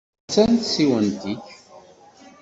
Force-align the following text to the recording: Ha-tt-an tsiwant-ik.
Ha-tt-an 0.19 0.53
tsiwant-ik. 0.57 1.45